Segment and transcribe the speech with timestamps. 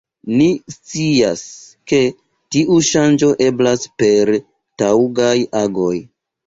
[0.37, 0.45] Ni
[0.75, 1.43] scias,
[1.93, 2.01] ke
[2.57, 4.37] tiu ŝanĝo eblas per
[4.83, 5.97] taŭgaj agoj.